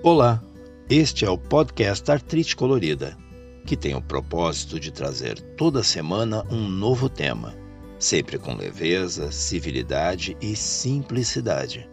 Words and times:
Olá, 0.00 0.40
este 0.88 1.24
é 1.24 1.30
o 1.30 1.36
podcast 1.36 2.08
Artrite 2.08 2.54
Colorida, 2.54 3.18
que 3.66 3.76
tem 3.76 3.96
o 3.96 4.00
propósito 4.00 4.78
de 4.78 4.92
trazer 4.92 5.40
toda 5.56 5.82
semana 5.82 6.44
um 6.52 6.68
novo 6.68 7.08
tema, 7.08 7.52
sempre 7.98 8.38
com 8.38 8.54
leveza, 8.54 9.32
civilidade 9.32 10.36
e 10.40 10.54
simplicidade, 10.54 11.90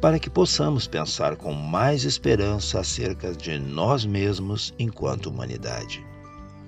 para 0.00 0.18
que 0.18 0.28
possamos 0.28 0.88
pensar 0.88 1.36
com 1.36 1.52
mais 1.52 2.02
esperança 2.02 2.80
acerca 2.80 3.32
de 3.32 3.56
nós 3.60 4.04
mesmos 4.04 4.74
enquanto 4.76 5.26
humanidade. 5.26 6.04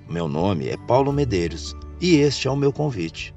Meu 0.09 0.29
nome 0.29 0.69
é 0.69 0.77
Paulo 0.77 1.11
Medeiros 1.11 1.75
e 1.99 2.15
este 2.15 2.47
é 2.47 2.51
o 2.51 2.55
meu 2.55 2.71
convite: 2.71 3.35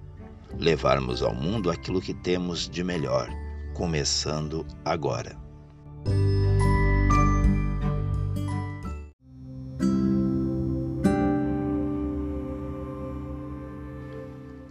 levarmos 0.60 1.24
ao 1.24 1.34
mundo 1.34 1.72
aquilo 1.72 2.00
que 2.00 2.14
temos 2.14 2.68
de 2.68 2.84
melhor, 2.84 3.28
começando 3.74 4.64
agora. 4.84 5.36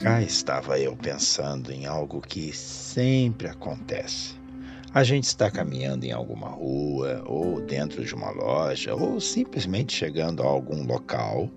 Cá 0.02 0.20
estava 0.20 0.80
eu 0.80 0.96
pensando 0.96 1.72
em 1.72 1.86
algo 1.86 2.22
que 2.22 2.52
sempre 2.58 3.48
acontece. 3.48 4.34
A 4.91 5.04
gente 5.04 5.26
está 5.26 5.52
caminhando 5.52 6.04
em 6.05 6.12
alguma 6.12 6.48
rua, 6.50 7.22
ou 7.27 7.62
dentro 7.62 8.04
de 8.04 8.16
uma 8.16 8.32
loja, 8.32 8.96
ou 8.96 9.22
simplesmente 9.22 9.94
chegando 9.94 10.41
a 10.41 10.48
algum 10.48 10.88
local. 10.88 11.48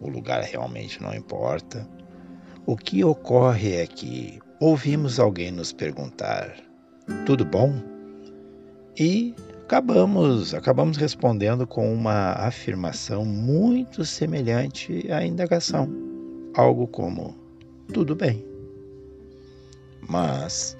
O 0.00 0.08
lugar 0.08 0.42
realmente 0.42 1.02
não 1.02 1.14
importa. 1.14 1.86
O 2.64 2.78
que 2.78 3.04
ocorre 3.04 3.74
é 3.74 3.86
que 3.86 4.40
ouvimos 4.58 5.20
alguém 5.20 5.52
nos 5.52 5.70
perguntar: 5.70 6.56
"Tudo 7.26 7.44
bom?" 7.44 7.74
E 8.98 9.34
acabamos, 9.64 10.54
acabamos 10.54 10.96
respondendo 10.96 11.66
com 11.66 11.92
uma 11.92 12.32
afirmação 12.32 13.22
muito 13.22 14.02
semelhante 14.02 15.12
à 15.12 15.26
indagação, 15.26 15.92
algo 16.54 16.86
como 16.86 17.45
tudo 17.92 18.14
bem. 18.14 18.44
Mas, 20.08 20.76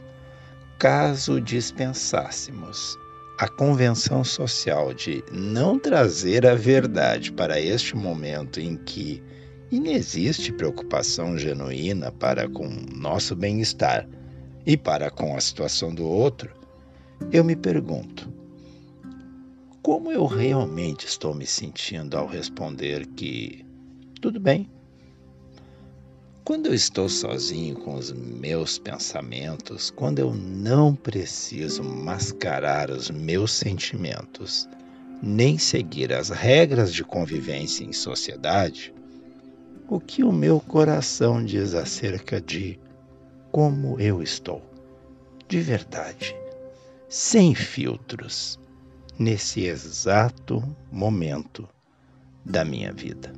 caso 0.78 1.40
dispensássemos 1.40 2.96
a 3.38 3.48
convenção 3.48 4.24
social 4.24 4.94
de 4.94 5.22
não 5.30 5.78
trazer 5.78 6.46
a 6.46 6.54
verdade 6.54 7.32
para 7.32 7.60
este 7.60 7.94
momento 7.94 8.60
em 8.60 8.76
que 8.76 9.22
inexiste 9.70 10.52
preocupação 10.52 11.36
genuína 11.36 12.10
para 12.12 12.48
com 12.48 12.68
nosso 12.94 13.34
bem-estar 13.34 14.08
e 14.64 14.76
para 14.76 15.10
com 15.10 15.36
a 15.36 15.40
situação 15.40 15.94
do 15.94 16.04
outro, 16.04 16.54
eu 17.30 17.44
me 17.44 17.54
pergunto: 17.54 18.32
como 19.82 20.10
eu 20.10 20.24
realmente 20.26 21.06
estou 21.06 21.34
me 21.34 21.46
sentindo 21.46 22.16
ao 22.16 22.26
responder 22.26 23.06
que 23.06 23.64
tudo 24.20 24.40
bem? 24.40 24.70
Quando 26.46 26.66
eu 26.66 26.74
estou 26.74 27.08
sozinho 27.08 27.74
com 27.74 27.96
os 27.96 28.12
meus 28.12 28.78
pensamentos, 28.78 29.90
quando 29.90 30.20
eu 30.20 30.32
não 30.32 30.94
preciso 30.94 31.82
mascarar 31.82 32.88
os 32.88 33.10
meus 33.10 33.50
sentimentos, 33.50 34.68
nem 35.20 35.58
seguir 35.58 36.12
as 36.12 36.30
regras 36.30 36.94
de 36.94 37.02
convivência 37.02 37.82
em 37.82 37.92
sociedade, 37.92 38.94
o 39.88 39.98
que 39.98 40.22
o 40.22 40.30
meu 40.30 40.60
coração 40.60 41.44
diz 41.44 41.74
acerca 41.74 42.40
de 42.40 42.78
como 43.50 43.98
eu 43.98 44.22
estou, 44.22 44.62
de 45.48 45.60
verdade, 45.60 46.32
sem 47.08 47.56
filtros, 47.56 48.56
nesse 49.18 49.64
exato 49.64 50.62
momento 50.92 51.68
da 52.44 52.64
minha 52.64 52.92
vida. 52.92 53.32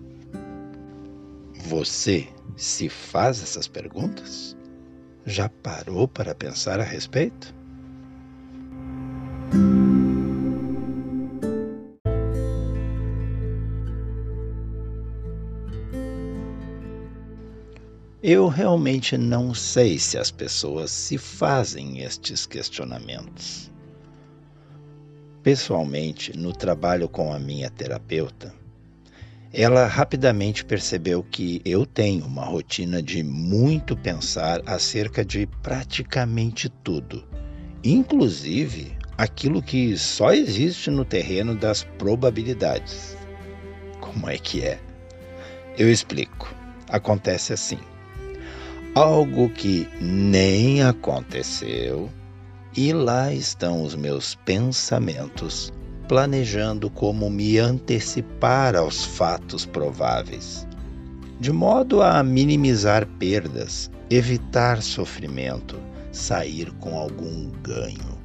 Você 1.55 2.29
se 2.59 2.89
faz 2.89 3.41
essas 3.41 3.69
perguntas? 3.69 4.57
Já 5.25 5.49
parou 5.49 6.09
para 6.09 6.35
pensar 6.35 6.81
a 6.81 6.83
respeito? 6.83 7.55
Eu 18.21 18.49
realmente 18.49 19.17
não 19.17 19.55
sei 19.55 19.97
se 19.97 20.19
as 20.19 20.33
pessoas 20.33 20.91
se 20.91 21.17
fazem 21.17 22.01
estes 22.01 22.45
questionamentos. 22.45 23.71
Pessoalmente, 25.45 26.37
no 26.37 26.53
trabalho 26.53 27.09
com 27.09 27.33
a 27.33 27.39
minha 27.39 27.71
terapeuta, 27.71 28.53
ela 29.53 29.87
rapidamente 29.87 30.65
percebeu 30.65 31.23
que 31.23 31.63
eu 31.65 31.87
tenho 31.87 32.27
uma 32.27 32.45
rotina 32.45 33.03
de 33.03 33.23
muito 33.23 33.97
pensar 33.97 34.61
acerca 34.67 35.25
de 35.25 35.47
praticamente 35.63 36.69
tudo, 36.69 37.25
inclusive 37.83 38.97
aquilo 39.17 39.63
que 39.63 39.97
só 39.97 40.33
existe 40.33 40.91
no 40.91 41.05
terreno 41.05 41.55
das 41.55 41.83
probabilidades. 41.83 43.17
Como 44.01 44.29
é 44.29 44.37
que 44.37 44.63
é? 44.63 44.79
Eu 45.79 45.91
explico. 45.91 46.55
Acontece 46.89 47.53
assim: 47.53 47.79
algo 48.95 49.49
que 49.51 49.89
nem 50.01 50.83
aconteceu, 50.83 52.11
e 52.77 52.93
lá 52.93 53.33
estão 53.33 53.83
os 53.83 53.95
meus 53.95 54.35
pensamentos 54.35 55.73
planejando 56.09 56.89
como 56.89 57.29
me 57.29 57.59
antecipar 57.59 58.75
aos 58.75 59.05
fatos 59.05 59.67
prováveis, 59.67 60.67
de 61.39 61.53
modo 61.53 62.03
a 62.03 62.23
minimizar 62.23 63.07
perdas, 63.19 63.91
evitar 64.09 64.81
sofrimento, 64.81 65.77
sair 66.11 66.73
com 66.81 66.99
algum 66.99 67.51
ganho. 67.63 68.19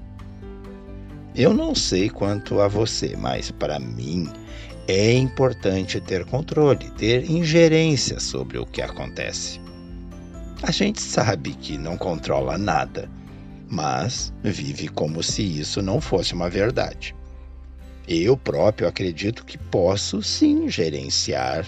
Eu 1.35 1.53
não 1.53 1.75
sei 1.75 2.09
quanto 2.09 2.61
a 2.61 2.69
você, 2.69 3.17
mas 3.17 3.51
para 3.51 3.79
mim 3.79 4.31
é 4.87 5.13
importante 5.13 5.99
ter 5.99 6.23
controle, 6.25 6.89
ter 6.91 7.29
ingerência 7.29 8.19
sobre 8.19 8.57
o 8.57 8.65
que 8.65 8.81
acontece. 8.81 9.59
A 10.61 10.71
gente 10.71 11.01
sabe 11.01 11.53
que 11.53 11.77
não 11.77 11.97
controla 11.97 12.57
nada, 12.57 13.09
mas 13.69 14.33
vive 14.41 14.87
como 14.87 15.21
se 15.21 15.41
isso 15.41 15.81
não 15.81 15.99
fosse 15.99 16.33
uma 16.33 16.49
verdade. 16.49 17.13
Eu 18.07 18.35
próprio 18.35 18.87
acredito 18.87 19.45
que 19.45 19.57
posso 19.57 20.21
sim 20.21 20.69
gerenciar 20.69 21.65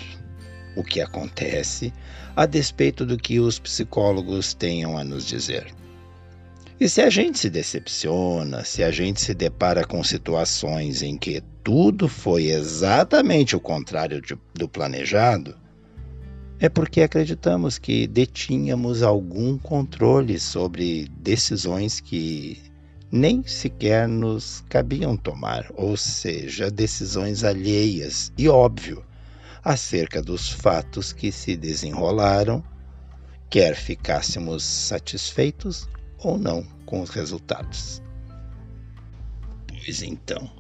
o 0.76 0.84
que 0.84 1.00
acontece, 1.00 1.94
a 2.36 2.46
despeito 2.46 3.06
do 3.06 3.18
que 3.18 3.40
os 3.40 3.58
psicólogos 3.58 4.54
tenham 4.54 4.98
a 4.98 5.04
nos 5.04 5.26
dizer. 5.26 5.74
E 6.78 6.90
se 6.90 7.02
a 7.02 7.10
gente 7.10 7.40
se 7.40 7.50
decepciona, 7.50 8.66
se 8.66 8.84
a 8.84 8.92
gente 8.92 9.22
se 9.22 9.34
depara 9.34 9.86
com 9.86 10.04
situações 10.04 11.02
em 11.02 11.18
que 11.18 11.42
tudo 11.64 12.10
foi 12.10 12.48
exatamente 12.48 13.56
o 13.56 13.62
contrário 13.62 14.22
de, 14.22 14.38
do 14.54 14.68
planejado, 14.68 15.56
é 16.60 16.68
porque 16.68 17.02
acreditamos 17.02 17.78
que 17.78 18.08
detínhamos 18.08 19.04
algum 19.04 19.58
controle 19.58 20.38
sobre 20.38 21.08
decisões 21.18 22.02
que 22.02 22.62
nem 23.12 23.46
sequer 23.46 24.08
nos 24.08 24.64
cabiam 24.70 25.16
tomar, 25.16 25.72
ou 25.76 25.96
seja, 25.96 26.70
decisões 26.72 27.44
alheias 27.44 28.32
e 28.38 28.50
óbvio 28.50 29.06
acerca 29.64 30.22
dos 30.22 30.50
fatos 30.50 31.12
que 31.12 31.32
se 31.32 31.56
desenrolaram, 31.56 32.64
quer 33.50 33.76
ficássemos 33.76 34.64
satisfeitos 34.64 35.90
ou 36.20 36.38
não 36.38 36.64
com 36.86 37.02
os 37.02 37.10
resultados. 37.10 38.02
Pois 39.68 40.02
então, 40.02 40.52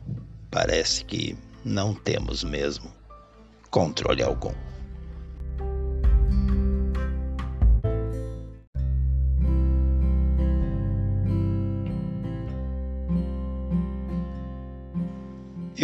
parece 0.49 1.05
que 1.05 1.37
não 1.63 1.93
temos 1.93 2.43
mesmo 2.43 2.91
controle 3.69 4.23
algum. 4.23 4.53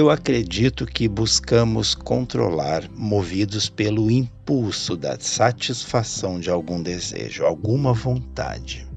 Eu 0.02 0.10
acredito 0.10 0.88
que 0.88 1.08
buscamos 1.08 1.94
controlar, 1.94 2.90
movidos 2.96 3.70
pelo 3.70 4.10
impulso 4.10 4.98
da 4.98 5.16
satisfação 5.20 6.40
de 6.40 6.50
algum 6.50 6.82
desejo, 6.82 7.46
alguma 7.46 7.94
vontade. 7.94 8.88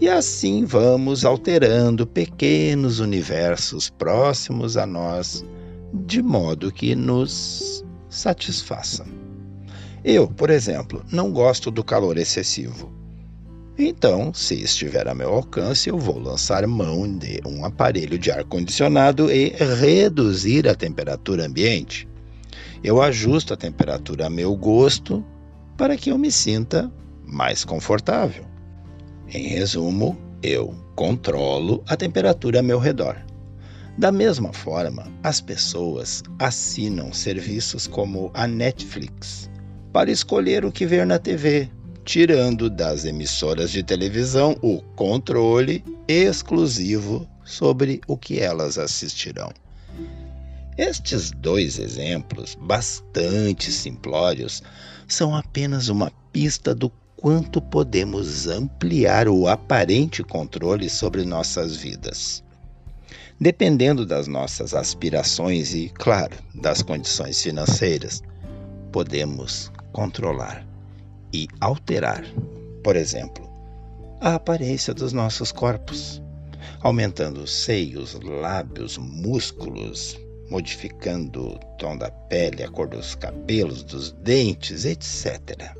E 0.00 0.08
assim 0.08 0.64
vamos 0.64 1.24
alterando 1.24 2.04
pequenos 2.04 2.98
universos 2.98 3.90
próximos 3.90 4.76
a 4.76 4.84
nós, 4.84 5.44
de 5.94 6.20
modo 6.20 6.72
que 6.72 6.96
nos 6.96 7.84
satisfaçam. 8.08 9.06
Eu, 10.02 10.26
por 10.26 10.50
exemplo, 10.50 11.00
não 11.12 11.30
gosto 11.30 11.70
do 11.70 11.84
calor 11.84 12.18
excessivo. 12.18 12.92
Então, 13.80 14.34
se 14.34 14.60
estiver 14.60 15.06
a 15.06 15.14
meu 15.14 15.32
alcance, 15.32 15.88
eu 15.88 15.96
vou 15.96 16.18
lançar 16.18 16.66
mão 16.66 17.16
de 17.16 17.40
um 17.46 17.64
aparelho 17.64 18.18
de 18.18 18.28
ar-condicionado 18.28 19.30
e 19.30 19.50
reduzir 19.50 20.68
a 20.68 20.74
temperatura 20.74 21.46
ambiente. 21.46 22.08
Eu 22.82 23.00
ajusto 23.00 23.54
a 23.54 23.56
temperatura 23.56 24.26
a 24.26 24.30
meu 24.30 24.56
gosto 24.56 25.24
para 25.76 25.96
que 25.96 26.10
eu 26.10 26.18
me 26.18 26.32
sinta 26.32 26.92
mais 27.24 27.64
confortável. 27.64 28.44
Em 29.28 29.46
resumo, 29.46 30.18
eu 30.42 30.74
controlo 30.96 31.84
a 31.86 31.96
temperatura 31.96 32.58
a 32.58 32.62
meu 32.64 32.80
redor. 32.80 33.16
Da 33.96 34.10
mesma 34.10 34.52
forma, 34.52 35.06
as 35.22 35.40
pessoas 35.40 36.24
assinam 36.40 37.12
serviços 37.12 37.86
como 37.86 38.32
a 38.34 38.44
Netflix 38.48 39.48
para 39.92 40.10
escolher 40.10 40.64
o 40.64 40.72
que 40.72 40.84
ver 40.84 41.06
na 41.06 41.18
TV, 41.18 41.70
tirando 42.08 42.70
das 42.70 43.04
emissoras 43.04 43.70
de 43.70 43.82
televisão 43.82 44.56
o 44.62 44.80
controle 44.96 45.84
exclusivo 46.08 47.28
sobre 47.44 48.00
o 48.06 48.16
que 48.16 48.40
elas 48.40 48.78
assistirão. 48.78 49.52
Estes 50.78 51.30
dois 51.30 51.78
exemplos, 51.78 52.56
bastante 52.62 53.70
simplórios, 53.70 54.62
são 55.06 55.36
apenas 55.36 55.90
uma 55.90 56.10
pista 56.32 56.74
do 56.74 56.90
quanto 57.14 57.60
podemos 57.60 58.46
ampliar 58.46 59.28
o 59.28 59.46
aparente 59.46 60.22
controle 60.24 60.88
sobre 60.88 61.26
nossas 61.26 61.76
vidas. 61.76 62.42
Dependendo 63.38 64.06
das 64.06 64.26
nossas 64.26 64.72
aspirações 64.72 65.74
e, 65.74 65.90
claro, 65.90 66.38
das 66.54 66.80
condições 66.80 67.42
financeiras, 67.42 68.22
podemos 68.90 69.70
controlar 69.92 70.66
e 71.32 71.48
alterar, 71.60 72.24
por 72.82 72.96
exemplo, 72.96 73.48
a 74.20 74.34
aparência 74.34 74.92
dos 74.92 75.12
nossos 75.12 75.52
corpos, 75.52 76.22
aumentando 76.80 77.42
os 77.42 77.52
seios, 77.52 78.18
lábios, 78.22 78.98
músculos, 78.98 80.18
modificando 80.50 81.48
o 81.48 81.58
tom 81.78 81.96
da 81.96 82.10
pele, 82.10 82.62
a 82.62 82.70
cor 82.70 82.88
dos 82.88 83.14
cabelos, 83.14 83.82
dos 83.82 84.12
dentes, 84.12 84.84
etc. 84.84 85.74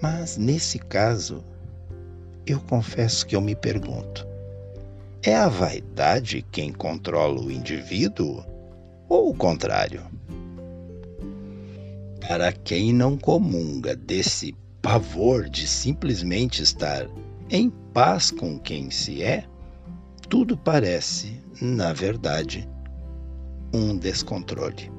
Mas 0.00 0.36
nesse 0.36 0.78
caso, 0.78 1.42
eu 2.46 2.60
confesso 2.60 3.26
que 3.26 3.34
eu 3.34 3.40
me 3.40 3.54
pergunto: 3.54 4.26
é 5.22 5.34
a 5.34 5.48
vaidade 5.48 6.44
quem 6.52 6.72
controla 6.72 7.40
o 7.40 7.50
indivíduo 7.50 8.44
ou 9.08 9.30
o 9.30 9.34
contrário? 9.34 10.13
Para 12.26 12.52
quem 12.52 12.90
não 12.92 13.18
comunga 13.18 13.94
desse 13.94 14.56
pavor 14.80 15.48
de 15.48 15.66
simplesmente 15.66 16.62
estar 16.62 17.06
em 17.50 17.68
paz 17.92 18.30
com 18.30 18.58
quem 18.58 18.90
se 18.90 19.22
é, 19.22 19.44
tudo 20.28 20.56
parece, 20.56 21.38
na 21.60 21.92
verdade, 21.92 22.66
um 23.74 23.94
descontrole. 23.96 24.90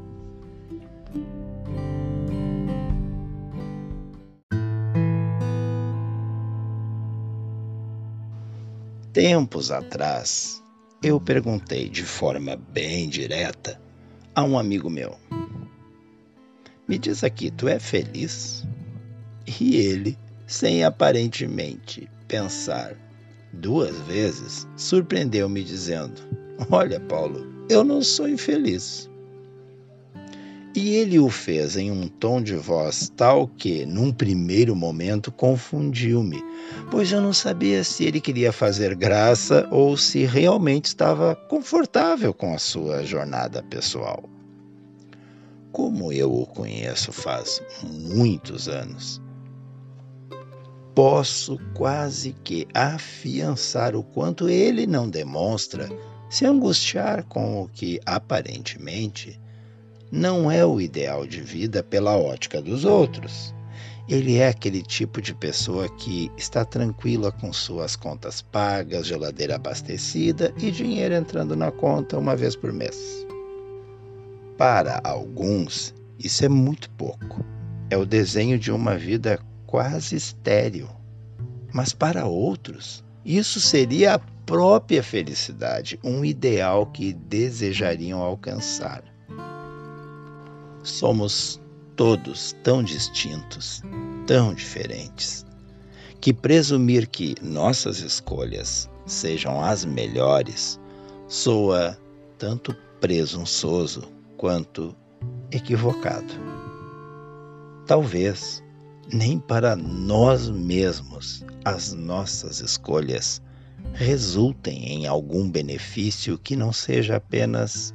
Tempos 9.12 9.72
atrás, 9.72 10.62
eu 11.02 11.20
perguntei 11.20 11.90
de 11.90 12.04
forma 12.04 12.56
bem 12.56 13.10
direta 13.10 13.82
a 14.36 14.44
um 14.44 14.60
amigo 14.60 14.90
meu: 14.90 15.18
Me 16.88 17.00
diz 17.00 17.24
aqui, 17.24 17.50
tu 17.50 17.68
é 17.68 17.80
feliz? 17.80 18.64
E 19.60 19.76
ele, 19.78 20.18
sem 20.46 20.84
aparentemente 20.84 22.08
pensar 22.28 22.96
duas 23.52 23.98
vezes, 24.02 24.68
surpreendeu-me 24.78 25.64
dizendo: 25.64 26.22
Olha, 26.70 27.00
Paulo, 27.00 27.44
eu 27.70 27.84
não 27.84 28.04
sou 28.04 28.30
infeliz. 28.30 29.10
E 30.76 30.90
ele 30.90 31.18
o 31.18 31.30
fez 31.30 31.78
em 31.78 31.90
um 31.90 32.08
tom 32.08 32.42
de 32.42 32.56
voz 32.56 33.10
tal 33.16 33.48
que, 33.48 33.86
num 33.86 34.12
primeiro 34.12 34.76
momento, 34.76 35.32
confundiu-me, 35.32 36.44
pois 36.92 37.12
eu 37.12 37.22
não 37.22 37.32
sabia 37.32 37.82
se 37.84 38.04
ele 38.04 38.20
queria 38.20 38.52
fazer 38.52 38.94
graça 38.94 39.68
ou 39.72 39.96
se 39.96 40.26
realmente 40.26 40.86
estava 40.86 41.34
confortável 41.34 42.34
com 42.34 42.54
a 42.54 42.60
sua 42.60 43.06
jornada 43.06 43.64
pessoal. 43.64 44.35
Como 45.76 46.10
eu 46.14 46.34
o 46.34 46.46
conheço 46.46 47.12
faz 47.12 47.62
muitos 47.84 48.70
anos, 48.70 49.22
posso 50.96 51.60
quase 51.74 52.32
que 52.32 52.66
afiançar 52.74 53.94
o 53.94 54.02
quanto 54.02 54.48
ele 54.48 54.88
não 54.88 55.10
demonstra 55.10 55.90
se 56.30 56.46
angustiar 56.46 57.26
com 57.26 57.62
o 57.62 57.68
que 57.68 58.00
aparentemente 58.06 59.38
não 60.10 60.50
é 60.50 60.66
o 60.66 60.80
ideal 60.80 61.28
de 61.28 61.42
vida 61.42 61.84
pela 61.84 62.18
ótica 62.18 62.62
dos 62.62 62.86
outros. 62.86 63.54
Ele 64.08 64.38
é 64.38 64.48
aquele 64.48 64.82
tipo 64.82 65.22
de 65.22 65.36
pessoa 65.36 65.90
que 65.90 66.32
está 66.38 66.64
tranquila 66.64 67.34
com 67.34 67.52
suas 67.52 67.98
contas 67.98 68.42
pagas, 68.42 69.08
geladeira 69.08 69.56
abastecida 69.56 70.54
e 70.58 70.72
dinheiro 70.72 71.14
entrando 71.14 71.54
na 71.54 71.70
conta 71.70 72.18
uma 72.18 72.34
vez 72.34 72.56
por 72.56 72.72
mês. 72.72 73.26
Para 74.58 75.02
alguns, 75.04 75.94
isso 76.18 76.46
é 76.46 76.50
muito 76.50 76.90
pouco. 76.92 77.44
É 77.90 77.98
o 77.98 78.06
desenho 78.06 78.58
de 78.58 78.72
uma 78.72 78.98
vida 78.98 79.38
quase 79.68 80.16
estéril. 80.16 80.88
Mas 81.74 81.92
para 81.92 82.26
outros, 82.26 83.04
isso 83.26 83.60
seria 83.60 84.14
a 84.14 84.20
própria 84.20 85.04
felicidade, 85.04 86.00
um 86.02 86.24
ideal 86.24 86.86
que 86.86 87.12
desejariam 87.12 88.22
alcançar. 88.22 89.04
Somos 90.84 91.60
todos 91.98 92.56
tão 92.64 92.82
distintos, 92.82 93.82
tão 94.26 94.54
diferentes, 94.54 95.46
que 96.22 96.34
presumir 96.34 97.08
que 97.08 97.36
nossas 97.42 98.00
escolhas 98.00 98.90
sejam 99.06 99.62
as 99.62 99.84
melhores 99.84 100.80
soa 101.28 101.98
tanto 102.38 102.74
presunçoso 103.02 104.15
quanto 104.38 104.96
equivocado. 105.52 106.34
Talvez 107.86 108.64
nem 109.12 109.40
para 109.40 109.76
nós 109.76 110.50
mesmos 110.50 111.44
as 111.64 111.94
nossas 111.94 112.60
escolhas 112.60 113.42
resultem 113.94 114.88
em 114.88 115.08
algum 115.08 115.50
benefício 115.50 116.38
que 116.38 116.56
não 116.56 116.74
seja 116.74 117.18
apenas 117.18 117.94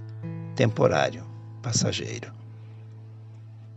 temporário, 0.55 1.25
passageiro. 1.63 2.33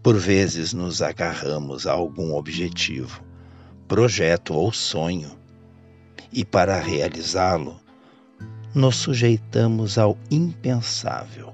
Por 0.01 0.17
vezes 0.17 0.73
nos 0.73 1.01
agarramos 1.01 1.87
a 1.87 1.93
algum 1.93 2.35
objetivo, 2.35 3.23
projeto 3.87 4.53
ou 4.53 4.71
sonho, 4.71 5.31
e 6.31 6.43
para 6.43 6.79
realizá-lo, 6.79 7.79
nos 8.73 8.95
sujeitamos 8.95 9.97
ao 9.97 10.17
impensável, 10.31 11.53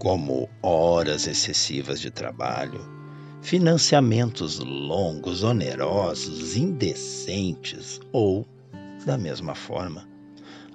como 0.00 0.48
horas 0.62 1.26
excessivas 1.26 2.00
de 2.00 2.10
trabalho, 2.10 2.80
financiamentos 3.42 4.58
longos, 4.58 5.42
onerosos, 5.42 6.56
indecentes 6.56 8.00
ou, 8.10 8.46
da 9.04 9.18
mesma 9.18 9.54
forma, 9.54 10.08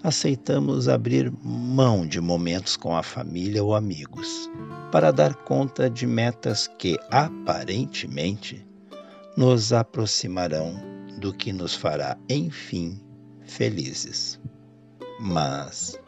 aceitamos 0.03 0.87
abrir 0.87 1.33
mão 1.43 2.05
de 2.05 2.21
momentos 2.21 2.77
com 2.77 2.95
a 2.95 3.01
família 3.01 3.63
ou 3.63 3.73
amigos 3.73 4.47
para 4.91 5.09
dar 5.09 5.33
conta 5.33 5.89
de 5.89 6.05
metas 6.05 6.67
que 6.77 6.95
aparentemente 7.09 8.63
nos 9.35 9.73
aproximarão 9.73 10.75
do 11.19 11.33
que 11.33 11.51
nos 11.51 11.73
fará, 11.73 12.15
enfim, 12.29 13.01
felizes. 13.43 14.39
Mas 15.19 15.99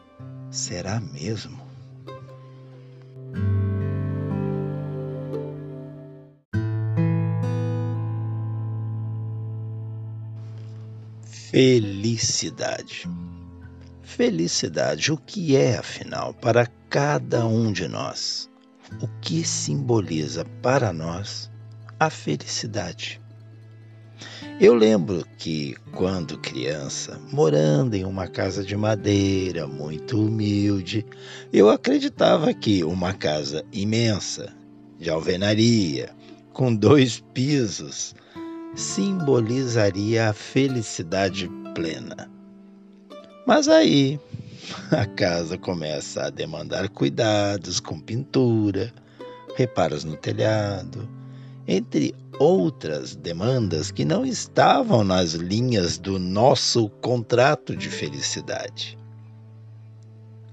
será 0.50 1.00
mesmo? 1.00 1.67
Felicidade. 11.50 13.08
Felicidade, 14.02 15.10
o 15.10 15.16
que 15.16 15.56
é, 15.56 15.78
afinal, 15.78 16.34
para 16.34 16.66
cada 16.90 17.46
um 17.46 17.72
de 17.72 17.88
nós? 17.88 18.50
O 19.00 19.08
que 19.22 19.42
simboliza 19.42 20.44
para 20.60 20.92
nós 20.92 21.50
a 21.98 22.10
felicidade? 22.10 23.18
Eu 24.60 24.74
lembro 24.74 25.24
que, 25.38 25.74
quando 25.94 26.38
criança, 26.38 27.18
morando 27.32 27.94
em 27.94 28.04
uma 28.04 28.26
casa 28.26 28.62
de 28.62 28.76
madeira 28.76 29.66
muito 29.66 30.20
humilde, 30.22 31.06
eu 31.50 31.70
acreditava 31.70 32.52
que 32.52 32.84
uma 32.84 33.14
casa 33.14 33.64
imensa, 33.72 34.54
de 34.98 35.08
alvenaria, 35.08 36.10
com 36.52 36.74
dois 36.74 37.20
pisos, 37.32 38.14
simbolizaria 38.74 40.30
a 40.30 40.32
felicidade 40.32 41.50
plena. 41.74 42.30
Mas 43.46 43.68
aí 43.68 44.20
a 44.90 45.06
casa 45.06 45.56
começa 45.56 46.24
a 46.24 46.30
demandar 46.30 46.88
cuidados 46.88 47.80
com 47.80 47.98
pintura, 47.98 48.92
reparos 49.56 50.04
no 50.04 50.16
telhado, 50.16 51.08
entre 51.66 52.14
outras 52.38 53.16
demandas 53.16 53.90
que 53.90 54.04
não 54.04 54.24
estavam 54.24 55.02
nas 55.02 55.32
linhas 55.32 55.98
do 55.98 56.18
nosso 56.18 56.88
contrato 57.00 57.74
de 57.74 57.88
felicidade. 57.88 58.98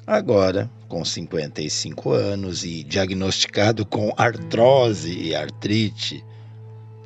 Agora, 0.07 0.69
com 0.87 1.03
55 1.03 2.11
anos 2.11 2.63
e 2.63 2.83
diagnosticado 2.83 3.85
com 3.85 4.13
artrose 4.17 5.11
e 5.11 5.33
artrite, 5.33 6.23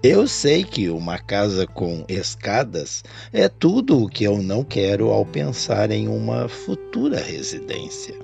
eu 0.02 0.28
sei 0.30 0.64
que 0.64 0.90
uma 0.90 1.18
casa 1.18 1.68
com 1.68 2.06
escadas 2.08 3.04
é 3.34 3.50
tudo 3.50 4.04
o 4.04 4.08
que 4.08 4.24
eu 4.24 4.42
não 4.42 4.64
quero 4.64 5.10
ao 5.10 5.26
pensar 5.26 5.92
em 5.92 6.08
uma 6.08 6.48
futura 6.48 7.20
residência. 7.20 8.16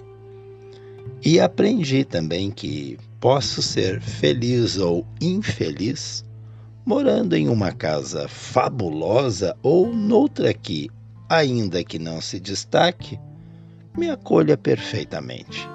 E 1.21 1.37
aprendi 1.37 2.05
também 2.05 2.49
que 2.49 2.97
posso 3.19 3.61
ser 3.61 3.99
feliz 3.99 4.77
ou 4.77 5.05
infeliz 5.19 6.23
morando 6.85 7.35
em 7.35 7.49
uma 7.49 7.73
casa 7.73 8.27
fabulosa 8.29 9.57
ou 9.61 9.93
noutra 9.93 10.53
que, 10.53 10.89
ainda 11.27 11.83
que 11.83 11.99
não 11.99 12.21
se 12.21 12.39
destaque, 12.39 13.19
me 13.97 14.09
acolha 14.09 14.55
perfeitamente. 14.55 15.74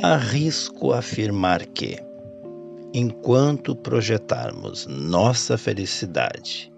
Arrisco 0.00 0.92
afirmar 0.92 1.66
que, 1.66 1.98
enquanto 2.94 3.74
projetarmos 3.74 4.86
nossa 4.86 5.58
felicidade 5.58 6.72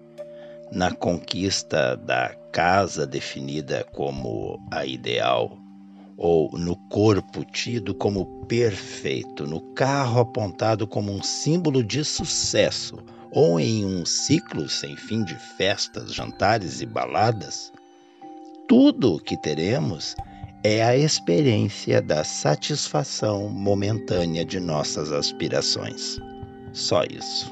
na 0.71 0.91
conquista 0.91 1.95
da 1.97 2.33
casa 2.51 3.05
definida 3.05 3.85
como 3.93 4.59
a 4.71 4.87
ideal, 4.87 5.55
ou 6.17 6.57
no 6.57 6.75
corpo 6.89 7.45
tido 7.45 7.93
como 7.93 8.25
perfeito, 8.47 9.45
no 9.45 9.61
carro 9.75 10.21
apontado 10.21 10.87
como 10.87 11.11
um 11.11 11.21
símbolo 11.21 11.83
de 11.83 12.03
sucesso, 12.03 12.97
ou 13.31 13.59
em 13.59 13.85
um 13.85 14.03
ciclo 14.03 14.67
sem 14.67 14.97
fim 14.97 15.23
de 15.23 15.35
festas, 15.35 16.11
jantares 16.11 16.81
e 16.81 16.87
baladas, 16.87 17.71
tudo 18.67 19.17
o 19.17 19.19
que 19.19 19.37
teremos 19.37 20.15
é 20.63 20.83
a 20.83 20.95
experiência 20.95 22.01
da 22.01 22.23
satisfação 22.23 23.49
momentânea 23.49 24.45
de 24.45 24.59
nossas 24.59 25.11
aspirações. 25.11 26.19
Só 26.71 27.03
isso. 27.03 27.51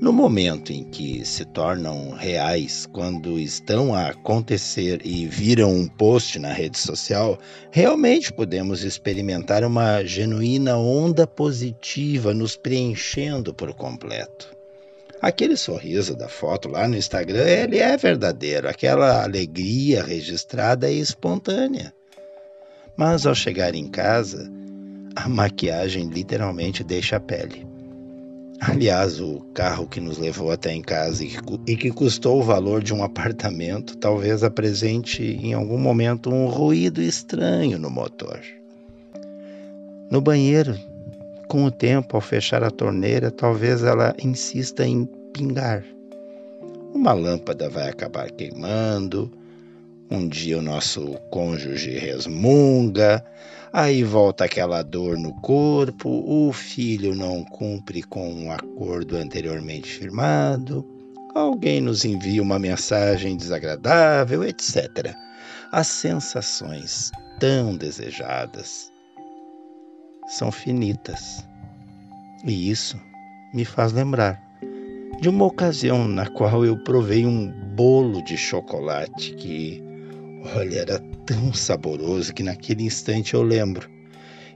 No 0.00 0.12
momento 0.12 0.72
em 0.72 0.84
que 0.84 1.24
se 1.24 1.46
tornam 1.46 2.10
reais, 2.10 2.84
quando 2.92 3.40
estão 3.40 3.94
a 3.94 4.08
acontecer 4.08 5.00
e 5.02 5.26
viram 5.26 5.72
um 5.74 5.88
post 5.88 6.38
na 6.38 6.52
rede 6.52 6.78
social, 6.78 7.38
realmente 7.70 8.30
podemos 8.30 8.84
experimentar 8.84 9.64
uma 9.64 10.04
genuína 10.04 10.76
onda 10.76 11.26
positiva 11.26 12.34
nos 12.34 12.54
preenchendo 12.56 13.54
por 13.54 13.72
completo. 13.72 14.55
Aquele 15.20 15.56
sorriso 15.56 16.14
da 16.14 16.28
foto 16.28 16.68
lá 16.68 16.86
no 16.86 16.96
Instagram, 16.96 17.44
ele 17.46 17.78
é 17.78 17.96
verdadeiro, 17.96 18.68
aquela 18.68 19.22
alegria 19.22 20.02
registrada 20.02 20.88
é 20.88 20.92
espontânea. 20.92 21.92
Mas 22.96 23.26
ao 23.26 23.34
chegar 23.34 23.74
em 23.74 23.88
casa, 23.88 24.50
a 25.14 25.28
maquiagem 25.28 26.08
literalmente 26.08 26.84
deixa 26.84 27.16
a 27.16 27.20
pele. 27.20 27.66
Aliás, 28.60 29.20
o 29.20 29.40
carro 29.52 29.86
que 29.86 30.00
nos 30.00 30.16
levou 30.16 30.50
até 30.50 30.72
em 30.72 30.80
casa 30.80 31.22
e 31.66 31.76
que 31.76 31.90
custou 31.90 32.40
o 32.40 32.42
valor 32.42 32.82
de 32.82 32.94
um 32.94 33.02
apartamento 33.02 33.96
talvez 33.98 34.42
apresente 34.42 35.22
em 35.22 35.52
algum 35.52 35.78
momento 35.78 36.32
um 36.32 36.46
ruído 36.46 37.02
estranho 37.02 37.78
no 37.78 37.90
motor. 37.90 38.40
No 40.10 40.20
banheiro, 40.20 40.78
com 41.48 41.64
o 41.64 41.70
tempo, 41.70 42.16
ao 42.16 42.20
fechar 42.20 42.62
a 42.62 42.70
torneira, 42.70 43.30
talvez 43.30 43.82
ela 43.82 44.14
insista 44.22 44.86
em 44.86 45.04
pingar. 45.32 45.84
Uma 46.94 47.12
lâmpada 47.12 47.68
vai 47.68 47.88
acabar 47.88 48.30
queimando, 48.30 49.30
um 50.10 50.28
dia 50.28 50.58
o 50.58 50.62
nosso 50.62 51.14
cônjuge 51.30 51.98
resmunga, 51.98 53.24
Aí 53.78 54.02
volta 54.02 54.46
aquela 54.46 54.82
dor 54.82 55.18
no 55.18 55.34
corpo, 55.42 56.08
o 56.08 56.50
filho 56.50 57.14
não 57.14 57.44
cumpre 57.44 58.02
com 58.02 58.32
um 58.32 58.50
acordo 58.50 59.18
anteriormente 59.18 59.90
firmado, 59.90 60.82
alguém 61.34 61.82
nos 61.82 62.02
envia 62.02 62.42
uma 62.42 62.58
mensagem 62.58 63.36
desagradável, 63.36 64.42
etc. 64.44 65.14
As 65.70 65.88
sensações 65.88 67.10
tão 67.38 67.76
desejadas 67.76 68.90
são 70.26 70.50
finitas. 70.52 71.46
E 72.44 72.70
isso 72.70 73.00
me 73.54 73.64
faz 73.64 73.92
lembrar 73.92 74.40
de 75.20 75.28
uma 75.28 75.44
ocasião 75.44 76.06
na 76.06 76.26
qual 76.26 76.64
eu 76.64 76.76
provei 76.84 77.24
um 77.24 77.50
bolo 77.74 78.22
de 78.24 78.36
chocolate 78.36 79.34
que 79.34 79.86
Olha, 80.54 80.78
era 80.78 80.98
tão 81.24 81.52
saboroso 81.52 82.32
que 82.32 82.42
naquele 82.42 82.84
instante 82.84 83.34
eu 83.34 83.42
lembro. 83.42 83.90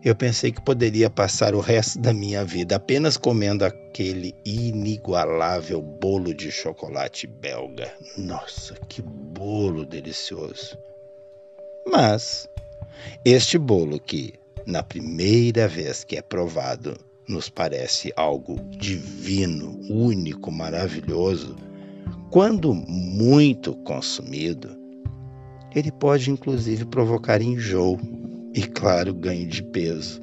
Eu 0.02 0.14
pensei 0.14 0.50
que 0.50 0.62
poderia 0.62 1.10
passar 1.10 1.54
o 1.54 1.60
resto 1.60 1.98
da 1.98 2.12
minha 2.12 2.44
vida 2.44 2.76
apenas 2.76 3.16
comendo 3.16 3.64
aquele 3.64 4.34
inigualável 4.44 5.82
bolo 5.82 6.32
de 6.32 6.50
chocolate 6.50 7.26
belga. 7.26 7.92
Nossa, 8.16 8.74
que 8.88 9.02
bolo 9.02 9.84
delicioso! 9.84 10.78
Mas 11.86 12.48
este 13.24 13.58
bolo 13.58 14.00
que, 14.00 14.34
na 14.70 14.82
primeira 14.82 15.66
vez 15.66 16.04
que 16.04 16.16
é 16.16 16.22
provado, 16.22 16.96
nos 17.28 17.48
parece 17.48 18.12
algo 18.16 18.58
divino, 18.70 19.78
único, 19.90 20.50
maravilhoso, 20.50 21.56
quando 22.30 22.72
muito 22.74 23.74
consumido, 23.76 24.70
ele 25.74 25.90
pode 25.90 26.30
inclusive 26.30 26.84
provocar 26.84 27.42
enjoo 27.42 27.98
e, 28.54 28.62
claro, 28.62 29.12
ganho 29.12 29.46
de 29.46 29.62
peso. 29.62 30.22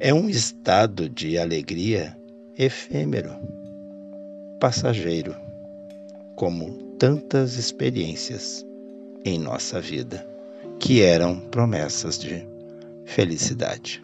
É 0.00 0.12
um 0.12 0.28
estado 0.28 1.08
de 1.08 1.38
alegria 1.38 2.16
efêmero, 2.56 3.30
passageiro, 4.60 5.34
como 6.36 6.72
tantas 6.98 7.56
experiências 7.56 8.64
em 9.24 9.38
nossa 9.38 9.80
vida 9.80 10.26
que 10.78 11.02
eram 11.02 11.38
promessas 11.38 12.18
de 12.18 12.46
felicidade. 13.08 14.02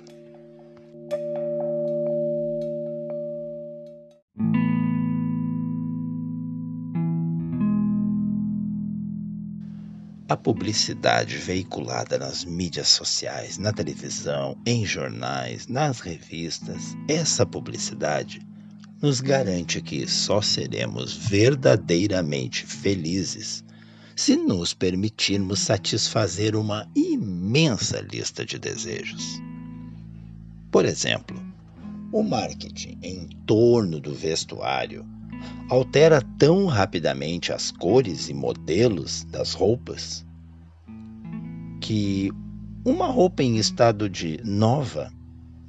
A 10.27 10.37
publicidade 10.37 11.37
veiculada 11.37 12.19
nas 12.19 12.45
mídias 12.45 12.89
sociais, 12.89 13.59
na 13.59 13.73
televisão, 13.73 14.57
em 14.67 14.85
jornais, 14.87 15.69
nas 15.69 16.01
revistas, 16.01 16.97
essa 17.07 17.45
publicidade 17.45 18.41
nos 19.03 19.21
garante 19.21 19.83
que 19.83 20.09
só 20.09 20.41
seremos 20.41 21.15
verdadeiramente 21.15 22.67
felizes 22.67 23.63
se 24.17 24.37
nos 24.37 24.73
permitirmos 24.73 25.61
satisfazer 25.61 26.55
uma 26.55 26.89
imensa 26.95 28.01
lista 28.01 28.45
de 28.45 28.59
desejos. 28.59 29.41
Por 30.71 30.85
exemplo, 30.85 31.37
o 32.13 32.23
marketing 32.23 32.99
em 33.03 33.29
torno 33.45 33.99
do 33.99 34.15
vestuário 34.15 35.05
altera 35.69 36.23
tão 36.39 36.67
rapidamente 36.67 37.53
as 37.53 37.71
cores 37.71 38.29
e 38.29 38.35
modelos 38.35 39.25
das 39.25 39.53
roupas 39.53 40.25
que 41.81 42.31
uma 42.85 43.07
roupa 43.07 43.43
em 43.43 43.57
estado 43.57 44.09
de 44.09 44.41
nova 44.45 45.13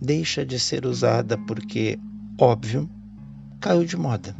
deixa 0.01 0.45
de 0.45 0.59
ser 0.59 0.85
usada 0.85 1.37
porque, 1.37 1.97
óbvio, 2.39 2.89
caiu 3.59 3.83
de 3.85 3.97
moda 3.97 4.35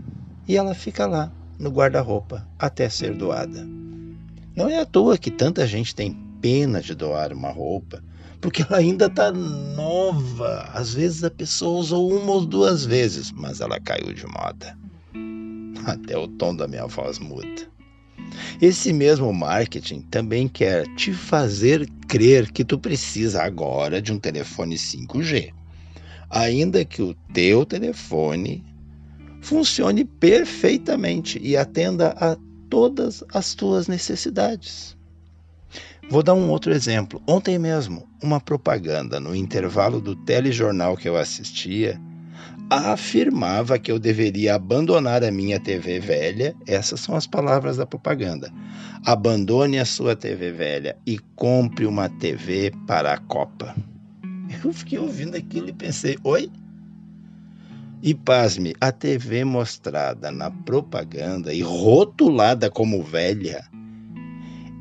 e 0.47 0.57
ela 0.57 0.75
fica 0.75 1.05
lá 1.05 1.31
no 1.57 1.69
guarda-roupa 1.69 2.47
até 2.59 2.88
ser 2.88 3.15
doada. 3.15 3.65
Não 4.55 4.69
é 4.69 4.79
à 4.79 4.85
toa 4.85 5.17
que 5.17 5.29
tanta 5.29 5.67
gente 5.67 5.93
tem 5.93 6.13
pena 6.41 6.81
de 6.81 6.95
doar 6.95 7.33
uma 7.33 7.50
roupa, 7.50 8.01
porque 8.39 8.62
ela 8.62 8.77
ainda 8.77 9.07
está 9.07 9.31
nova. 9.31 10.69
Às 10.74 10.93
vezes 10.93 11.24
a 11.25 11.29
pessoa 11.29 11.79
usou 11.79 12.09
uma 12.09 12.31
ou 12.31 12.45
duas 12.45 12.85
vezes, 12.85 13.31
mas 13.31 13.59
ela 13.59 13.79
caiu 13.81 14.13
de 14.13 14.25
moda. 14.25 14.77
Até 15.85 16.17
o 16.17 16.27
tom 16.27 16.55
da 16.55 16.67
minha 16.67 16.88
voz 16.88 17.19
muda. 17.19 17.67
Esse 18.62 18.93
mesmo 18.93 19.33
marketing 19.33 20.01
também 20.03 20.47
quer 20.47 20.85
te 20.95 21.13
fazer 21.13 21.89
crer 22.07 22.50
que 22.51 22.63
tu 22.63 22.79
precisa 22.79 23.43
agora 23.43 24.01
de 24.01 24.13
um 24.13 24.19
telefone 24.19 24.75
5G, 24.75 25.51
ainda 26.29 26.85
que 26.85 27.01
o 27.01 27.13
teu 27.33 27.65
telefone 27.65 28.63
funcione 29.41 30.05
perfeitamente 30.05 31.39
e 31.43 31.57
atenda 31.57 32.15
a 32.17 32.38
todas 32.75 33.24
as 33.34 33.53
tuas 33.53 33.88
necessidades. 33.88 34.98
Vou 36.10 36.22
dar 36.22 36.34
um 36.34 36.50
outro 36.50 36.74
exemplo. 36.74 37.24
Ontem 37.25 37.58
mesmo, 37.58 38.05
uma 38.22 38.38
propaganda 38.38 39.17
no 39.17 39.34
intervalo 39.34 40.01
do 40.01 40.13
telejornal 40.13 40.98
que 40.98 41.08
eu 41.08 41.15
assistia 41.15 41.98
afirmava 42.70 43.79
que 43.79 43.89
eu 43.89 43.98
deveria 43.98 44.55
abandonar 44.55 45.24
a 45.24 45.32
minha 45.32 45.58
TV 45.58 46.01
velha. 46.01 46.53
Essas 46.67 47.00
são 47.00 47.15
as 47.15 47.25
palavras 47.25 47.77
da 47.77 47.86
propaganda. 47.86 48.51
Abandone 49.05 49.79
a 49.79 49.86
sua 49.86 50.13
TV 50.13 50.51
velha 50.51 50.98
e 51.05 51.17
compre 51.34 51.86
uma 51.86 52.10
TV 52.10 52.74
para 52.86 53.13
a 53.13 53.17
Copa. 53.17 53.74
Eu 54.62 54.74
fiquei 54.74 55.00
ouvindo 55.00 55.38
aquilo 55.38 55.70
e 55.70 55.74
pensei: 55.74 56.17
oi? 56.25 56.51
E 58.05 58.13
pasme, 58.13 58.75
a 58.79 58.91
TV 58.91 59.43
mostrada 59.43 60.29
na 60.29 60.51
propaganda 60.51 61.51
e 61.51 61.63
rotulada 61.63 62.69
como 62.69 63.01
velha 63.01 63.65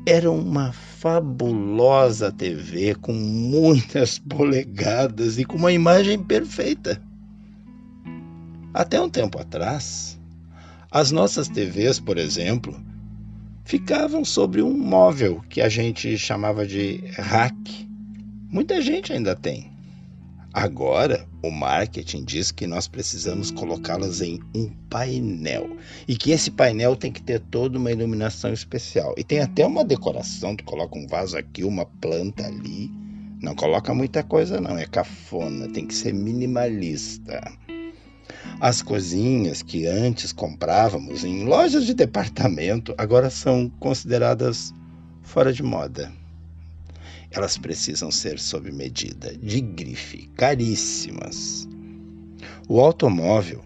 era 0.05 0.29
uma 0.29 0.71
fabulosa 0.71 2.31
TV 2.31 2.93
com 2.93 3.13
muitas 3.13 4.19
polegadas 4.29 5.39
e 5.39 5.43
com 5.43 5.57
uma 5.57 5.71
imagem 5.71 6.21
perfeita. 6.21 7.01
Até 8.71 9.01
um 9.01 9.09
tempo 9.09 9.41
atrás, 9.41 10.19
as 10.91 11.09
nossas 11.09 11.49
TVs, 11.49 11.99
por 11.99 12.19
exemplo, 12.19 12.79
ficavam 13.63 14.23
sobre 14.23 14.61
um 14.61 14.77
móvel 14.77 15.43
que 15.49 15.61
a 15.61 15.67
gente 15.67 16.15
chamava 16.15 16.63
de 16.63 17.03
rack. 17.17 17.89
Muita 18.51 18.79
gente 18.83 19.11
ainda 19.11 19.35
tem. 19.35 19.74
Agora, 20.55 21.27
o 21.43 21.51
marketing 21.51 22.23
diz 22.23 22.49
que 22.49 22.65
nós 22.65 22.87
precisamos 22.87 23.51
colocá-las 23.51 24.21
em 24.21 24.39
um 24.55 24.69
painel 24.89 25.75
e 26.07 26.15
que 26.15 26.31
esse 26.31 26.49
painel 26.49 26.95
tem 26.95 27.11
que 27.11 27.21
ter 27.21 27.41
toda 27.41 27.77
uma 27.77 27.91
iluminação 27.91 28.53
especial. 28.53 29.13
E 29.17 29.23
tem 29.25 29.41
até 29.41 29.65
uma 29.65 29.83
decoração, 29.83 30.55
tu 30.55 30.63
coloca 30.63 30.97
um 30.97 31.07
vaso 31.07 31.37
aqui, 31.37 31.65
uma 31.65 31.85
planta 31.85 32.47
ali. 32.47 32.89
Não 33.41 33.53
coloca 33.53 33.93
muita 33.93 34.23
coisa 34.23 34.61
não, 34.61 34.77
é 34.77 34.85
cafona, 34.85 35.67
tem 35.67 35.85
que 35.85 35.93
ser 35.93 36.13
minimalista. 36.13 37.51
As 38.61 38.81
cozinhas 38.81 39.61
que 39.61 39.85
antes 39.85 40.31
comprávamos 40.31 41.25
em 41.25 41.43
lojas 41.43 41.85
de 41.85 41.93
departamento 41.93 42.95
agora 42.97 43.29
são 43.29 43.69
consideradas 43.77 44.73
fora 45.21 45.51
de 45.51 45.61
moda. 45.61 46.13
Elas 47.35 47.57
precisam 47.57 48.09
ser 48.09 48.39
sob 48.39 48.71
medida, 48.71 49.35
de 49.35 49.59
grife, 49.59 50.29
caríssimas. 50.37 51.67
O 52.65 52.79
automóvel, 52.79 53.61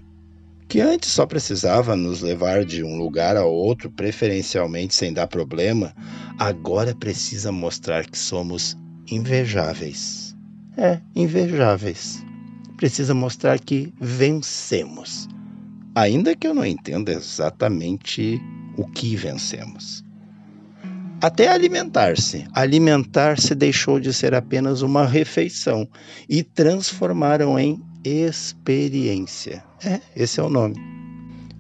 que 0.68 0.82
antes 0.82 1.12
só 1.12 1.24
precisava 1.28 1.96
nos 1.96 2.22
levar 2.22 2.66
de 2.66 2.84
um 2.84 2.98
lugar 2.98 3.38
a 3.38 3.46
outro, 3.46 3.92
preferencialmente 3.92 4.96
sem 4.96 5.14
dar 5.14 5.28
problema, 5.28 5.96
agora 6.40 6.96
precisa 6.96 7.52
mostrar 7.52 8.08
que 8.08 8.18
somos 8.18 8.76
invejáveis. 9.08 10.36
É, 10.76 11.00
invejáveis 11.16 12.24
precisa 12.76 13.14
mostrar 13.14 13.60
que 13.60 13.94
vencemos. 14.00 15.28
Ainda 15.94 16.36
que 16.36 16.48
eu 16.48 16.56
não 16.56 16.66
entenda 16.66 17.12
exatamente 17.12 18.42
o 18.78 18.88
que 18.88 19.16
vencemos. 19.16 20.04
Até 21.22 21.50
alimentar-se. 21.50 22.46
Alimentar-se 22.54 23.54
deixou 23.54 24.00
de 24.00 24.14
ser 24.14 24.34
apenas 24.34 24.82
uma 24.82 25.06
refeição 25.06 25.86
e 26.30 26.42
transformaram 26.44 27.60
em 27.60 27.82
experiência. 28.06 29.62
É, 29.84 30.00
esse 30.16 30.40
é 30.40 30.44
o 30.44 30.50
nome. 30.50 30.78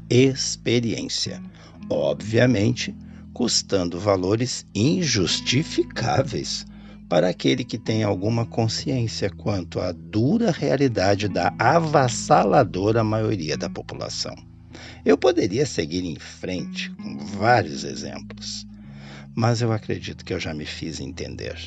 Experiência. 0.10 1.42
Obviamente, 1.90 2.96
custando 3.34 4.00
valores 4.00 4.66
injustificáveis 4.74 6.66
para 7.10 7.28
aquele 7.28 7.66
que 7.66 7.78
tem 7.78 8.04
alguma 8.04 8.46
consciência 8.46 9.30
quanto 9.30 9.82
à 9.82 9.92
dura 9.92 10.52
realidade 10.52 11.28
da 11.28 11.54
avassaladora 11.60 13.04
maioria 13.04 13.58
da 13.58 13.70
população. 13.70 14.36
Eu 15.04 15.18
poderia 15.18 15.66
seguir 15.66 16.06
em 16.06 16.18
frente 16.18 16.92
com 16.92 17.18
vários 17.18 17.84
exemplos, 17.84 18.66
mas 19.40 19.62
eu 19.62 19.72
acredito 19.72 20.26
que 20.26 20.34
eu 20.34 20.40
já 20.40 20.54
me 20.54 20.66
fiz 20.66 21.00
entender. 21.00 21.58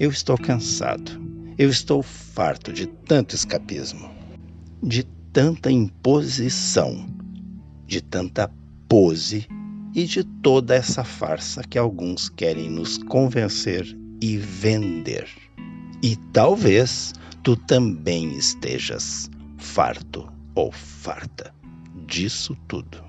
Eu 0.00 0.10
estou 0.10 0.38
cansado, 0.38 1.20
eu 1.58 1.68
estou 1.68 2.02
farto 2.02 2.72
de 2.72 2.86
tanto 2.86 3.34
escapismo, 3.34 4.10
de 4.82 5.02
tanta 5.34 5.70
imposição, 5.70 7.06
de 7.86 8.00
tanta 8.00 8.50
pose 8.88 9.46
e 9.94 10.04
de 10.04 10.24
toda 10.24 10.74
essa 10.74 11.04
farsa 11.04 11.62
que 11.62 11.76
alguns 11.76 12.30
querem 12.30 12.70
nos 12.70 12.96
convencer 12.96 13.86
e 14.18 14.38
vender. 14.38 15.28
E 16.02 16.16
talvez 16.32 17.12
tu 17.42 17.54
também 17.54 18.34
estejas 18.34 19.30
farto 19.58 20.26
ou 20.54 20.72
farta 20.72 21.54
disso 22.06 22.56
tudo. 22.66 23.04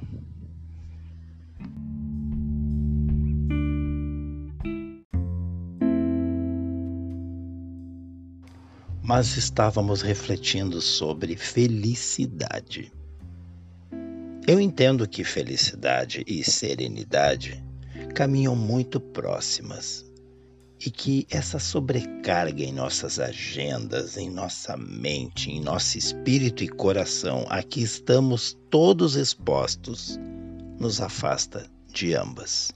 Mas 9.15 9.37
estávamos 9.37 10.01
refletindo 10.01 10.81
sobre 10.81 11.37
felicidade. 11.37 12.91
Eu 14.47 14.59
entendo 14.59 15.07
que 15.07 15.23
felicidade 15.23 16.23
e 16.25 16.43
serenidade 16.43 17.63
caminham 18.15 18.55
muito 18.55 18.99
próximas 18.99 20.03
e 20.83 20.89
que 20.89 21.27
essa 21.29 21.59
sobrecarga 21.59 22.63
em 22.63 22.73
nossas 22.73 23.19
agendas, 23.19 24.17
em 24.17 24.31
nossa 24.31 24.75
mente, 24.75 25.51
em 25.51 25.61
nosso 25.61 25.95
espírito 25.95 26.63
e 26.63 26.67
coração, 26.67 27.45
a 27.49 27.61
que 27.61 27.83
estamos 27.83 28.57
todos 28.71 29.15
expostos, 29.15 30.19
nos 30.79 30.99
afasta 30.99 31.67
de 31.93 32.15
ambas, 32.15 32.73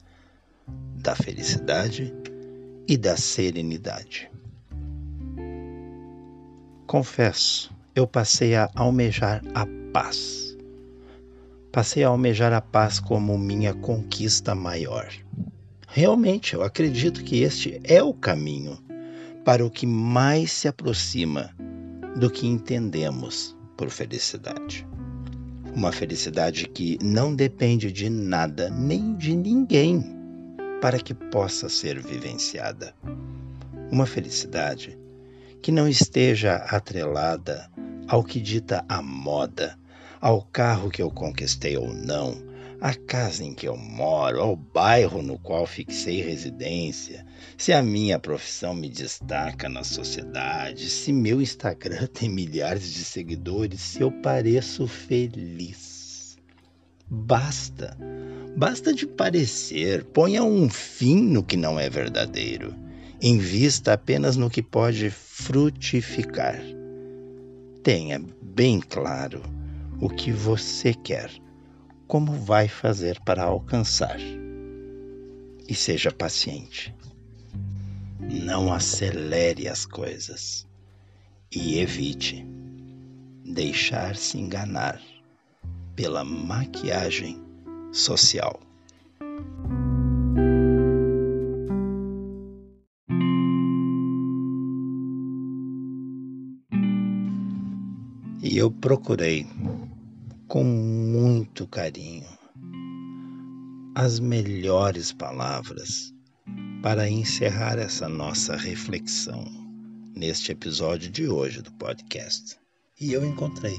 da 0.97 1.15
felicidade 1.15 2.13
e 2.87 2.95
da 2.95 3.17
serenidade. 3.17 4.29
Confesso, 6.87 7.69
eu 7.93 8.07
passei 8.07 8.55
a 8.55 8.69
almejar 8.73 9.43
a 9.53 9.67
paz. 9.91 10.57
Passei 11.69 12.01
a 12.01 12.07
almejar 12.07 12.53
a 12.53 12.61
paz 12.61 12.97
como 12.97 13.37
minha 13.37 13.73
conquista 13.73 14.55
maior. 14.55 15.11
Realmente, 15.85 16.53
eu 16.53 16.63
acredito 16.63 17.25
que 17.25 17.41
este 17.41 17.81
é 17.83 18.01
o 18.01 18.13
caminho 18.13 18.77
para 19.43 19.65
o 19.65 19.69
que 19.69 19.85
mais 19.85 20.49
se 20.53 20.69
aproxima 20.69 21.53
do 22.15 22.29
que 22.29 22.47
entendemos 22.47 23.53
por 23.75 23.89
felicidade. 23.89 24.87
Uma 25.75 25.91
felicidade 25.91 26.69
que 26.69 26.97
não 27.03 27.35
depende 27.35 27.91
de 27.91 28.09
nada 28.09 28.69
nem 28.69 29.13
de 29.13 29.35
ninguém 29.35 30.05
para 30.79 30.99
que 30.99 31.13
possa 31.13 31.67
ser 31.67 32.01
vivenciada. 32.01 32.95
Uma 33.91 34.05
felicidade 34.05 34.97
que 35.61 35.71
não 35.71 35.87
esteja 35.87 36.55
atrelada 36.55 37.69
ao 38.07 38.23
que 38.23 38.39
dita 38.39 38.85
a 38.87 39.01
moda, 39.01 39.77
ao 40.21 40.41
carro 40.41 40.89
que 40.89 41.01
eu 41.01 41.11
conquistei 41.11 41.77
ou 41.77 41.93
não, 41.93 42.47
a 42.79 42.93
casa 42.93 43.43
em 43.43 43.53
que 43.53 43.67
eu 43.67 43.75
moro, 43.75 44.39
ao 44.39 44.55
bairro 44.55 45.21
no 45.21 45.37
qual 45.39 45.65
fixei 45.65 46.21
residência, 46.21 47.25
se 47.57 47.73
a 47.73 47.81
minha 47.81 48.19
profissão 48.19 48.73
me 48.73 48.87
destaca 48.87 49.67
na 49.67 49.83
sociedade, 49.83 50.89
se 50.89 51.11
meu 51.11 51.41
Instagram 51.41 52.07
tem 52.13 52.29
milhares 52.29 52.93
de 52.93 53.03
seguidores, 53.03 53.81
se 53.81 54.01
eu 54.01 54.11
pareço 54.11 54.87
feliz. 54.87 56.37
Basta, 57.09 57.97
basta 58.55 58.93
de 58.93 59.07
parecer, 59.07 60.03
ponha 60.05 60.43
um 60.43 60.69
fim 60.69 61.21
no 61.21 61.41
que 61.41 61.55
não 61.55 61.79
é 61.79 61.89
verdadeiro, 61.89 62.75
invista 63.21 63.93
apenas 63.93 64.35
no 64.35 64.49
que 64.49 64.61
pode 64.61 65.09
frutificar. 65.09 66.59
Tenha 67.83 68.21
bem 68.41 68.79
claro 68.79 69.41
o 69.99 70.09
que 70.09 70.31
você 70.31 70.93
quer 70.93 71.31
como 72.07 72.31
vai 72.31 72.67
fazer 72.67 73.19
para 73.21 73.43
alcançar. 73.43 74.17
E 75.67 75.75
seja 75.75 76.11
paciente. 76.11 76.95
Não 78.19 78.73
acelere 78.73 79.67
as 79.67 79.85
coisas 79.85 80.65
e 81.51 81.79
evite 81.79 82.45
deixar-se 83.43 84.37
enganar 84.37 85.01
pela 85.95 86.23
maquiagem 86.23 87.41
social. 87.91 88.66
Eu 98.59 98.71
procurei, 98.71 99.45
com 100.47 100.63
muito 100.63 101.67
carinho, 101.67 102.25
as 103.93 104.19
melhores 104.19 105.13
palavras 105.13 106.11
para 106.81 107.07
encerrar 107.07 107.77
essa 107.77 108.09
nossa 108.09 108.55
reflexão 108.55 109.45
neste 110.15 110.53
episódio 110.53 111.11
de 111.11 111.27
hoje 111.27 111.61
do 111.61 111.71
podcast. 111.73 112.57
E 112.99 113.13
eu 113.13 113.23
encontrei. 113.23 113.77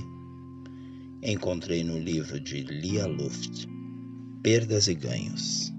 Encontrei 1.25 1.83
no 1.83 1.99
livro 1.99 2.39
de 2.39 2.61
Lia 2.61 3.09
Luft, 3.09 3.67
Perdas 4.45 4.87
e 4.87 4.95
Ganhos, 4.95 5.73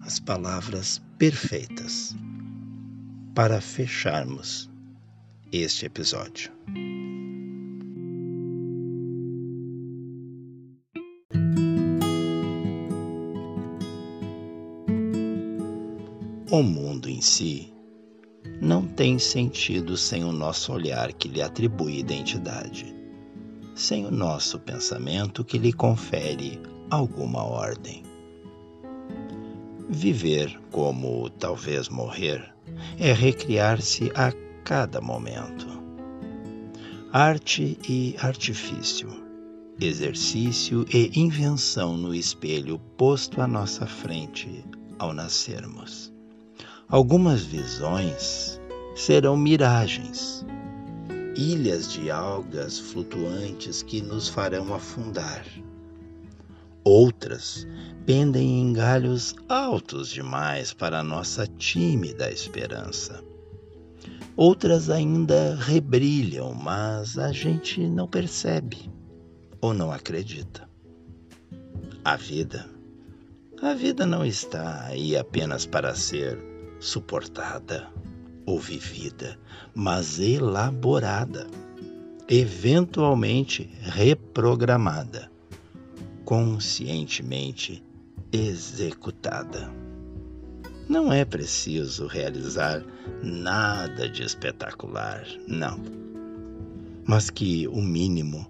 as 0.00 0.18
palavras 0.18 0.98
perfeitas 1.18 2.16
para 3.34 3.60
fecharmos 3.60 4.70
este 5.52 5.84
episódio. 5.84 6.50
O 16.54 16.62
mundo 16.62 17.10
em 17.10 17.20
si 17.20 17.74
não 18.62 18.86
tem 18.86 19.18
sentido 19.18 19.96
sem 19.96 20.22
o 20.22 20.30
nosso 20.30 20.72
olhar 20.72 21.12
que 21.12 21.26
lhe 21.26 21.42
atribui 21.42 21.98
identidade, 21.98 22.94
sem 23.74 24.06
o 24.06 24.10
nosso 24.12 24.60
pensamento 24.60 25.44
que 25.44 25.58
lhe 25.58 25.72
confere 25.72 26.60
alguma 26.88 27.42
ordem. 27.42 28.04
Viver 29.88 30.56
como 30.70 31.28
talvez 31.28 31.88
morrer 31.88 32.54
é 33.00 33.12
recriar-se 33.12 34.12
a 34.14 34.30
cada 34.62 35.00
momento. 35.00 35.66
Arte 37.12 37.76
e 37.88 38.14
artifício, 38.20 39.10
exercício 39.80 40.86
e 40.94 41.18
invenção 41.18 41.96
no 41.96 42.14
espelho 42.14 42.78
posto 42.96 43.42
à 43.42 43.48
nossa 43.48 43.86
frente 43.86 44.64
ao 45.00 45.12
nascermos. 45.12 46.13
Algumas 46.88 47.42
visões 47.42 48.60
serão 48.94 49.36
miragens, 49.36 50.44
ilhas 51.34 51.90
de 51.90 52.10
algas 52.10 52.78
flutuantes 52.78 53.82
que 53.82 54.02
nos 54.02 54.28
farão 54.28 54.72
afundar. 54.74 55.44
Outras 56.84 57.66
pendem 58.04 58.60
em 58.60 58.72
galhos 58.74 59.34
altos 59.48 60.10
demais 60.10 60.74
para 60.74 61.02
nossa 61.02 61.46
tímida 61.46 62.30
esperança. 62.30 63.24
Outras 64.36 64.90
ainda 64.90 65.54
rebrilham, 65.54 66.52
mas 66.52 67.16
a 67.16 67.32
gente 67.32 67.80
não 67.88 68.06
percebe 68.06 68.90
ou 69.60 69.72
não 69.72 69.90
acredita. 69.90 70.68
A 72.04 72.14
vida, 72.16 72.68
a 73.62 73.72
vida 73.72 74.04
não 74.04 74.24
está 74.24 74.84
aí 74.84 75.16
apenas 75.16 75.64
para 75.64 75.94
ser 75.94 76.53
suportada 76.84 77.88
ou 78.44 78.60
vivida, 78.60 79.38
mas 79.74 80.20
elaborada, 80.20 81.46
eventualmente 82.28 83.70
reprogramada, 83.80 85.30
conscientemente 86.26 87.82
executada. 88.30 89.72
Não 90.86 91.10
é 91.10 91.24
preciso 91.24 92.06
realizar 92.06 92.84
nada 93.22 94.06
de 94.06 94.22
espetacular, 94.22 95.26
não. 95.48 95.80
Mas 97.06 97.30
que 97.30 97.66
o 97.66 97.80
mínimo 97.80 98.46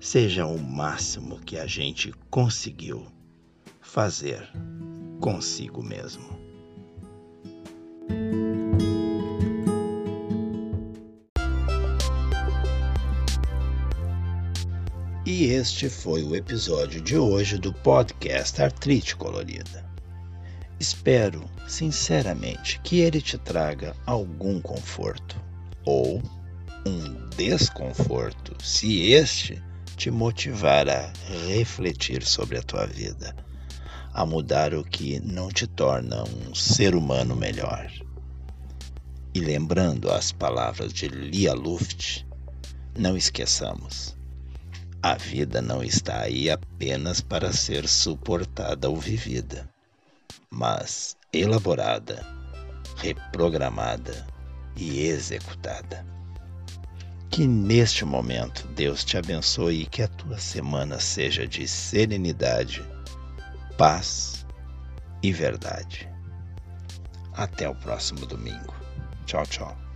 seja 0.00 0.44
o 0.44 0.58
máximo 0.58 1.38
que 1.38 1.56
a 1.56 1.66
gente 1.68 2.12
conseguiu 2.28 3.06
fazer 3.80 4.48
consigo 5.20 5.82
mesmo. 5.84 6.39
Este 15.60 15.90
foi 15.90 16.22
o 16.22 16.34
episódio 16.34 17.02
de 17.02 17.18
hoje 17.18 17.58
do 17.58 17.70
podcast 17.70 18.62
Artrite 18.62 19.14
Colorida. 19.14 19.84
Espero, 20.78 21.44
sinceramente, 21.68 22.80
que 22.82 23.00
ele 23.00 23.20
te 23.20 23.36
traga 23.36 23.94
algum 24.06 24.58
conforto 24.58 25.38
ou 25.84 26.22
um 26.86 27.28
desconforto, 27.36 28.56
se 28.64 29.12
este 29.12 29.62
te 29.98 30.10
motivar 30.10 30.88
a 30.88 31.12
refletir 31.46 32.24
sobre 32.24 32.56
a 32.56 32.62
tua 32.62 32.86
vida, 32.86 33.36
a 34.14 34.24
mudar 34.24 34.72
o 34.72 34.82
que 34.82 35.20
não 35.20 35.50
te 35.50 35.66
torna 35.66 36.24
um 36.24 36.54
ser 36.54 36.94
humano 36.94 37.36
melhor. 37.36 37.92
E 39.34 39.40
lembrando 39.40 40.10
as 40.10 40.32
palavras 40.32 40.90
de 40.90 41.06
Lia 41.06 41.52
Luft, 41.52 42.24
não 42.96 43.14
esqueçamos 43.14 44.18
a 45.02 45.14
vida 45.14 45.62
não 45.62 45.82
está 45.82 46.20
aí 46.20 46.50
apenas 46.50 47.20
para 47.20 47.52
ser 47.52 47.88
suportada 47.88 48.90
ou 48.90 48.96
vivida, 48.96 49.68
mas 50.50 51.16
elaborada, 51.32 52.24
reprogramada 52.96 54.26
e 54.76 55.00
executada. 55.00 56.04
Que 57.30 57.46
neste 57.46 58.04
momento 58.04 58.66
Deus 58.68 59.04
te 59.04 59.16
abençoe 59.16 59.82
e 59.82 59.86
que 59.86 60.02
a 60.02 60.08
tua 60.08 60.38
semana 60.38 61.00
seja 61.00 61.46
de 61.46 61.66
serenidade, 61.66 62.84
paz 63.78 64.44
e 65.22 65.32
verdade. 65.32 66.08
Até 67.32 67.68
o 67.68 67.74
próximo 67.74 68.26
domingo. 68.26 68.74
Tchau, 69.24 69.46
tchau. 69.46 69.89